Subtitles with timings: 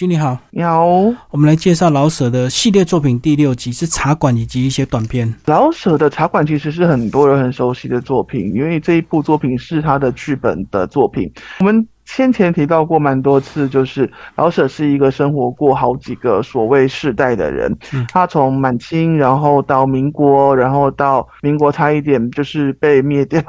[0.00, 0.86] 君你好，你好，
[1.30, 5.30] 我们来介绍老舍的系列作品第六集是茶馆以及一些短片。
[5.44, 11.30] 老舍的茶馆其实是很多人很熟悉的作品，因为这一部作品是他的剧本的作品。
[11.58, 11.86] 我们。
[12.12, 17.72] 先前提到过蛮多次，就是老舍是一个生活过好几个所谓世代的人。
[18.08, 23.40] 他从满清，然后到民国，然后到民国差一点就是被灭掉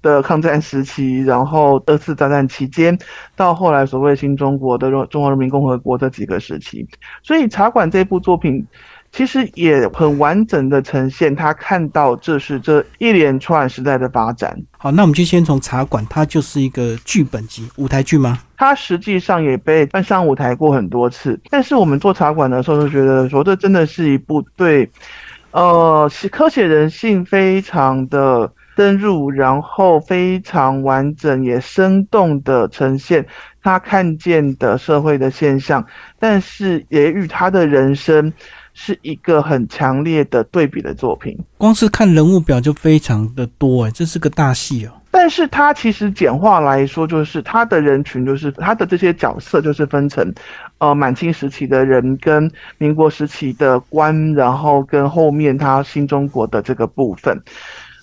[0.00, 2.96] 的抗战时期，然后二次大战期间，
[3.34, 6.86] 到后来所谓新中国的中华人民共和国这几个时期。
[7.24, 8.64] 所以《茶馆》这部作品。
[9.14, 14.60] 其实也很完整的呈现他看到这是这一连串时代的发展。
[14.76, 18.40] 好，那我们就先从茶馆，它就是一个剧本集舞台剧吗？
[18.56, 21.40] 它实际上也被搬上舞台过很多次。
[21.48, 24.90] 但是我们做茶馆的时候就觉得说，这真的是一部对，
[25.52, 33.24] 呃，科学人性非常的深入，然后非常完整也生动的呈现
[33.64, 35.84] 他看见的社会的现象，
[36.20, 38.32] 但是也与他的人生。
[38.76, 44.90] 是一个很强烈的对比的作品，光是看人物表就非常的多哎，这是个大戏哦。
[45.12, 50.34] 但是它其实简化来说，就是他的人群，就是他的这些角色，就是分成，
[50.78, 57.40] 呃，满清时期的人跟民国时期的官，然后跟后面他新中国的这个部分。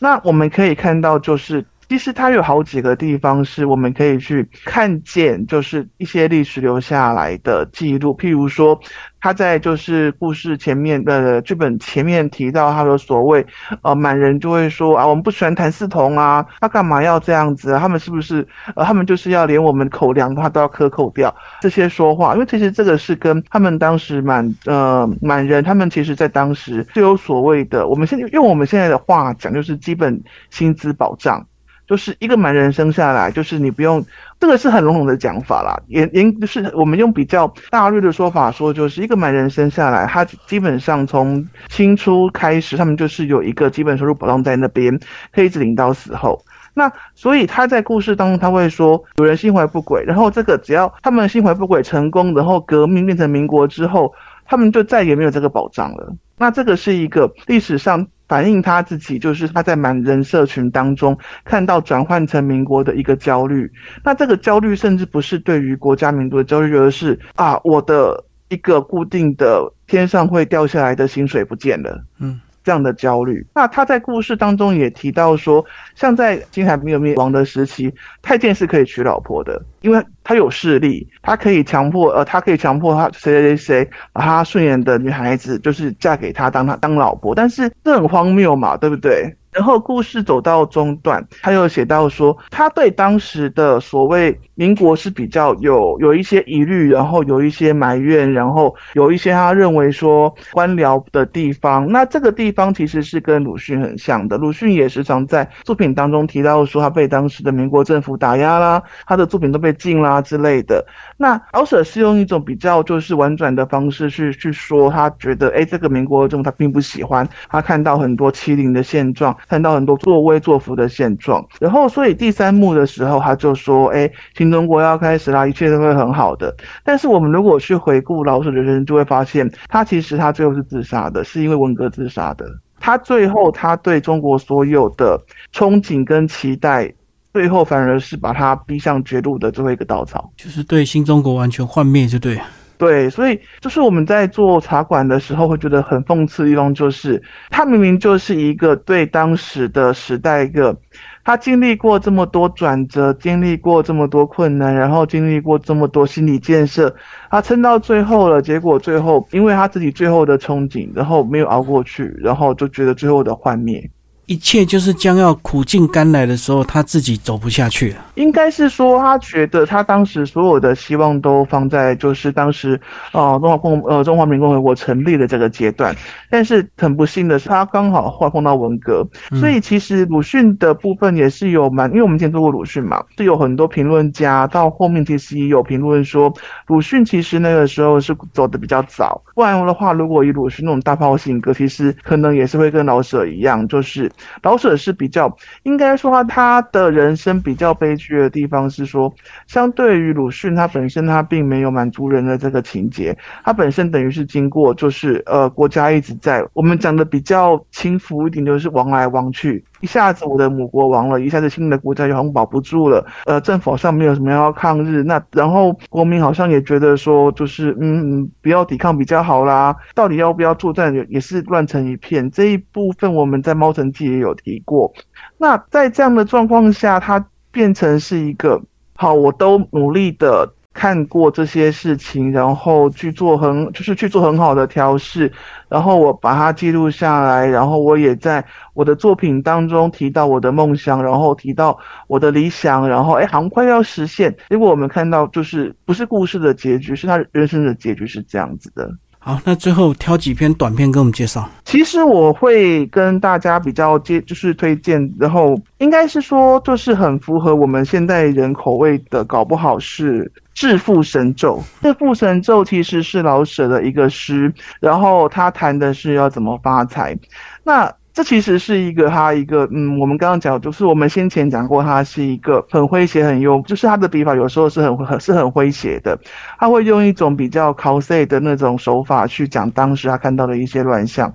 [0.00, 8.80] 那我们可以看到，就是其实它有好几个地方是我们可以去看见，就是一些历史留下来的记录，譬如说。
[9.18, 13.44] 他在就是故事前面的剧本前面提到他的所谓，
[13.82, 17.76] 呃，满人就会说啊，我们不喜欢谭嗣同啊，他干嘛要这样子？
[17.76, 22.34] 他们是不是呃，他们就是要连我们口粮的话都要克扣掉这些说话？
[22.34, 31.44] 因为其实这个是跟他们当时满呃满人，他们其实在当时就有所谓的，我们现在用我们现在的话讲，就是基本薪资保障。
[31.86, 34.04] 就是一个蛮人生下来，就是你不用，
[34.40, 35.80] 这个是很笼统的讲法啦。
[35.86, 44.98] 也也就是我们用比较大略的说法说，就是一个蛮人生下来，他基本上从清初开始，他们就是有一个基本收入保障在那边，
[45.32, 46.42] 可以一直领到死后。
[46.74, 54.12] 那所以他在故事当中他会说，有人心怀不轨，然后这个只要他们心怀不轨成功，然后革命变成民国之后，
[54.44, 56.12] 他们就再也没有这个保障了。
[56.36, 58.08] 那这个是一个历史上。
[58.28, 63.70] 反映他自己，就是他在满人社群当中看到转换成民国的一个焦虑。
[64.04, 72.02] 那这个焦虑甚至不是对于国家民族的焦虑，而是啊，我的一个固定的天上会掉下来的薪水不见了。
[72.18, 72.40] 嗯。
[72.66, 89.36] 这样的焦虑，那他在故事当中也提到说，像在金海没有灭亡的时期，太监是可以娶老婆的，因为他有势力，他可以强迫，呃，他可以强迫他谁谁谁把他顺眼的女孩子，就是嫁给他当他当老婆，但是这很荒谬嘛，对不对？
[89.56, 101.90] 然后故事走到中段，他又写到说，他对当时的所谓民国是比较有有一些疑虑，然后有一些埋怨，然后有一些他认为说官僚的地方。
[101.90, 104.36] 那这个地方其实是跟鲁迅很像的。
[104.36, 110.84] 鲁迅也时常在作品当中提到说，他被当时的民国政府打压啦，他的作品都被禁啦之类的。
[111.16, 119.34] 那老舍是用一种比较就是婉转的方式去去说，他觉得哎，这个民国政府他并不喜欢，他看到很多欺凌的现状。
[119.48, 132.46] 看到很多作威作福的现状，然后所以第三幕的时候，他就说：“哎，新中国要开始啦，一切都会很好的。”但是我们如果去回顾老舍的人生，就会发现，他其实他最后是自杀的，是因为文革自杀的。
[132.78, 135.20] 他最后他对中国所有的
[135.52, 136.92] 憧憬跟期待，
[137.32, 142.38] 最后反而是把他逼向绝路的最后一个稻草，就是对新中国完全幻灭，就对。
[142.78, 150.76] 对，所以就是我们在做茶馆的时候，会觉得很讽刺的地方，就是他明明就是一个对当时的时代一个，
[151.24, 156.94] 他经历过这么多转折，经历过这么多困难，然后经历过这么多心理建设，
[157.30, 163.90] 他撑到最后了，结果最后因为他自己最后的憧憬，然后没有熬过去，然后就觉得最后的幻灭。
[164.26, 167.96] 一切就是将要苦尽甘来的时候，他自己走不下去了。
[168.16, 172.80] 应该是说，他觉得他当时所有的希望都放在就是当时，
[173.12, 175.94] 呃，中华共呃中华民共和国成立的这个阶段。
[176.28, 179.06] 但是很不幸的是，他刚好换碰到文革，
[179.38, 186.34] 所以其实鲁迅的部分也是有蛮，因为我们以前做过鲁迅嘛，是有很多评论家到后面其实也有评论说，
[186.66, 189.22] 鲁迅其实那个时候是走的比较早。
[189.36, 194.10] 不然的话，如果以鲁迅那种大炮性格，其实可能也是会跟老舍一样，就是。
[194.42, 199.14] 老舍是比较，应该说他的人生比较悲剧的地方是说，
[199.46, 222.30] 相对于鲁迅，他本身他并没有满足人的这个情节，他本身等于是经过就是呃国家一直在我们讲的比较轻浮一点，就是往来亡去，一下子我的母国亡了，一下子新的国家就好像保不住了，呃，政府好像没有什么要抗日，那然后国民好像也觉得说，就是嗯，不要抵抗比较好啦，到底要不要作战也是乱成一片。
[222.30, 224.92] 这一部分我们在《猫城记》也有提过。
[225.38, 228.62] 那在这样的状况下，它变成是一个
[228.94, 230.52] 好，我都努力的。
[230.76, 235.32] 看过这些事情，然后去做很就是去做很好的调试，
[235.70, 238.44] 然后我把它记录下来，然后我也在
[238.74, 241.78] 我的作品当中提到我的梦想，然后提到
[242.08, 244.36] 我的理想，然后哎，好像快要实现。
[244.50, 248.90] 结果我们看到就是不是故事的结局，是他人生的结局是这样子的。
[249.18, 251.48] 好，那最后挑几篇短片跟我们介绍。
[251.76, 260.32] 其实我会跟大家比较接，就是推荐，然后应该是说，就是很符合我们现代人口味的，搞不好是。
[260.54, 264.50] 致富神咒，致富神咒其实是老舍的一个诗，
[264.80, 267.14] 然后他谈的是要怎么发财。
[267.62, 276.18] 那这其实是一个他一个，嗯，我们刚刚讲，就是我们先前讲过，他是一个很诙谐、很幽，就是他的笔法有时候是很很是很诙谐的，
[276.58, 281.34] 他会用一种比较 cos 的那种手法去讲当时他看到的一些乱象。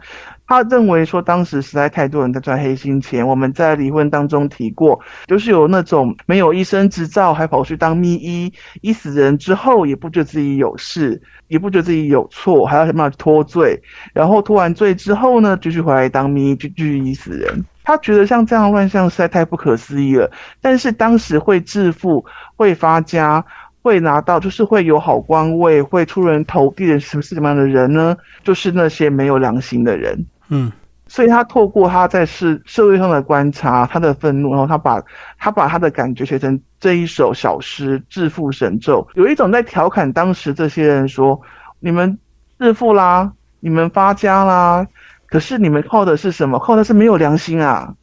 [0.52, 3.26] 他认为说，当时实在太多人在赚黑心钱。
[3.26, 8.52] 我们在离婚当中提过，就是有那种没有医生执照还跑去当秘医，
[8.82, 13.82] 医死人之后也不觉得自己有事，也不觉得自己有错，还要想办法脱罪。
[14.14, 17.64] 然后脱完罪之后呢，继续回来当秘医，继续医死人。
[17.86, 20.30] 他觉得像这样乱象实在太不可思议了。
[20.60, 22.26] 但是当时会致富、
[22.58, 23.46] 会发家、
[23.82, 28.18] 会拿到，就是会有好官位、会出人头地的什么是什么样的人呢？
[28.44, 30.26] 就是那些没有良心的人。
[30.52, 30.72] 嗯，
[31.08, 35.02] 所以他透过他在社社会上的观察，他的愤怒，然后他把
[35.40, 41.42] 他把他的感觉写成这一首小诗《致富神咒》，有一种在调侃当时这些人说：
[41.80, 42.20] 你们
[42.60, 44.86] 致富啦，你们发家啦，
[45.28, 46.60] 可是你们靠的是什么？
[46.60, 47.96] 靠的是没有良心啊！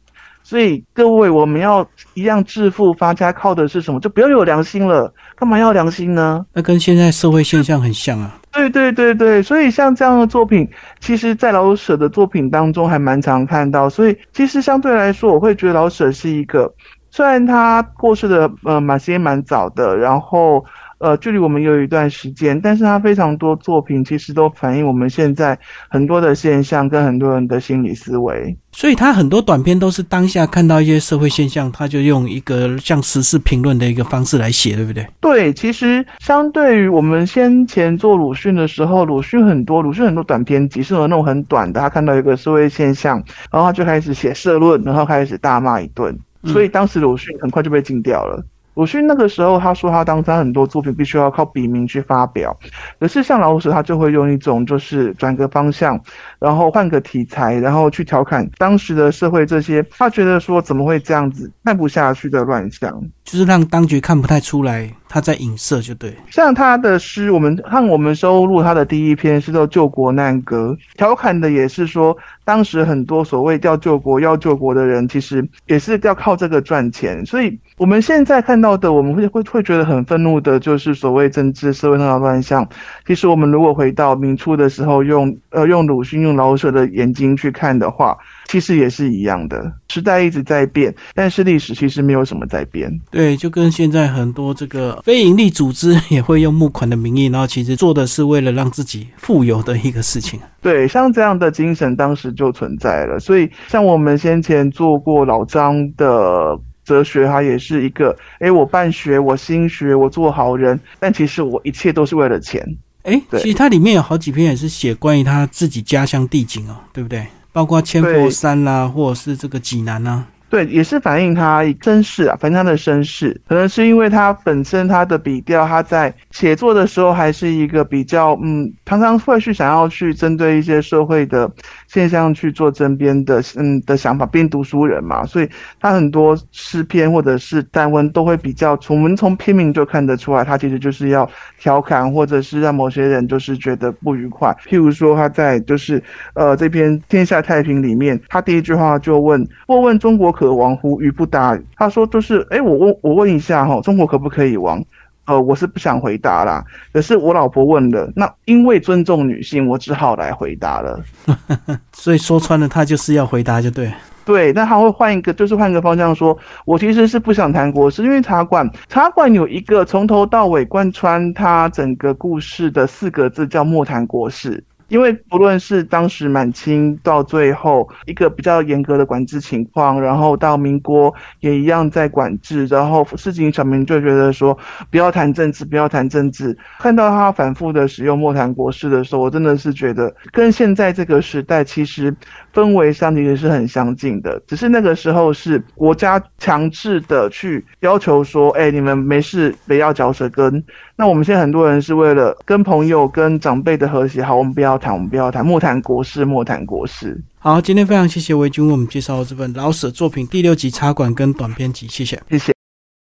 [0.49, 3.99] 所以各位，我们要一样致富发家，靠的是什么？
[3.99, 6.43] 就不要有良心了，干嘛要良心呢？
[6.53, 8.35] 那跟现在社会现象很像啊。
[8.51, 10.67] 对对对对，所以像这样的作品，
[10.99, 13.87] 其实，在老舍的作品当中还蛮常看到。
[13.87, 16.73] 所以，其实相对来说，我会觉得老舍是一个，
[17.11, 20.65] 虽然他过世的呃蛮时间蛮早的，然后。
[20.99, 25.57] 呃，距离我们有一段时间，但是他非常多作品其实都反映我们现在
[25.89, 28.55] 很多的现象跟很多人的心理思维。
[28.71, 35.07] 所以他很多短片都是当下看到一些社会现象，他就用一个像时事评论的一个方式来写，对不对？
[35.21, 48.43] 对，其实相对于我们先前做鲁迅的时候，鲁迅很多鲁迅很多短篇集是有那种很短的，他看到一个社会现象，然后他就开始写社论，然后开始大骂一顿，所以当时鲁迅很快就被禁掉了。
[48.75, 52.57] 鲁迅那个时候，他说他当他很多作品必须要靠笔名去发表，
[52.99, 55.99] 可是像老舍，他就会用一种就是转个方向，
[56.39, 66.15] 然后换个题材，然后去调侃当时的社会这些他觉得说怎么会这样子看不下去的乱象，就是让当局看不太出来他在影射，就对。
[66.31, 72.17] 像他的诗，我们看我们收录他的第一篇是叫《救国难歌》，调侃的也是说。
[72.43, 77.23] 当时很多所谓要救国、要救国的人，其实也是要靠这个赚钱。
[77.23, 82.67] 所以我们现在看到的，我们会会会觉得很愤怒的，就是所谓政治社会上的乱象。
[83.05, 88.17] 其实我们如果回到明初的时候，用呃用鲁迅、用老舍的眼睛去看的话。
[88.49, 92.91] 其实也是一样的，时代一直在变，但是历史其实没有什么在变。
[93.11, 100.39] 对，就跟现在很多这个非营利组织也会用募款的名义，然后其实做的是为了让自己富有的一个事情。
[100.63, 103.19] 对，像这样的精神当时就存在了。
[103.19, 112.65] 所以，像我们先前做过老张的哲学，它也是一个：哎，我办学，我心学，我做好人，但其实我一切都是为了钱。
[113.03, 117.23] 哎，其实它里面有好几篇也是写关于他自己家乡地景哦，对不对？
[117.51, 131.49] 包括千佛山啦，或者是这个济南呐，对，也是反映他身世啊，反映他的身世，可能是因为他本身他的笔调，他在写作的时候还是一个比较，嗯，常常会去想要去针对一些社会的。
[131.87, 141.27] 现象去做争编的，嗯的想法，并读书人嘛，所以他很多诗篇或者是单文都会比较，从我们从篇名就看得出来，他其实就是要
[141.57, 144.55] 调侃，或者是让某些人就是觉得不愉快。
[144.67, 146.03] 譬如说他在就是
[146.35, 151.01] 呃这篇《天下太平》里面，他第一句话就问：或问中国可亡乎？
[151.01, 151.59] 鱼不答。
[151.75, 154.81] 他说就是，哎，我问我问一下哈，中国可不可以亡？
[155.25, 160.99] 呃，我是不想回答啦，可是我老婆问了，那因为尊重女性，我只好来回答了。
[161.91, 163.91] 所以说穿了，他就是要回答，就对。
[164.25, 174.63] 对，那他会换一个，就是换个方向说，我其实是不想谈国事，因为茶馆，茶馆有一个从头到尾贯穿他整个故事的四个字，叫莫谈国事。
[174.89, 184.57] 因为不论是当时满清到最后一个比较严格的管制情况，然后到民国也一样在管制，然后市井小民就觉得说
[184.91, 186.57] 不要谈政治，不要谈政治。
[186.79, 192.13] 看到他反复的使用莫谈国事的时候，我真的是觉得跟现在这个时代其实
[192.53, 200.63] 氛围上其实是很相近的，只是那个时候是国家强制的去要求说，哎，你们没事不要嚼舌根。
[200.95, 207.21] 那我们现在很多人是为了跟朋友、跟长辈的和谐，好，我们不要谈，我们不要谈，莫谈国事，莫谈国事。
[207.37, 212.58] 好，今天非常谢谢维军为我们介绍这本老舍作品第六集插管跟短篇集，谢谢，谢谢。